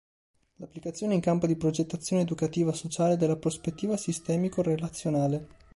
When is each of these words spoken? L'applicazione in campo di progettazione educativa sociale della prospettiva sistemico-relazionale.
L'applicazione 0.55 1.13
in 1.13 1.19
campo 1.19 1.45
di 1.45 1.55
progettazione 1.55 2.23
educativa 2.23 2.73
sociale 2.73 3.17
della 3.17 3.35
prospettiva 3.35 3.95
sistemico-relazionale. 3.97 5.47